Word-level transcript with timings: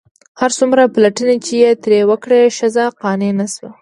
هر 0.41 0.51
څومره 0.59 0.91
پلټنې 0.93 1.37
چې 1.45 1.53
یې 1.63 1.71
ترې 1.83 1.99
وکړې 2.09 2.41
ښځه 2.57 2.83
قانع 3.01 3.31
نه 3.39 3.45
شوه. 3.53 3.69